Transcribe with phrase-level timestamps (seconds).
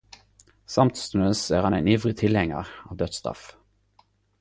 [0.75, 3.49] Samstundes er han ein ivrig tilhengjar av dødsstraff.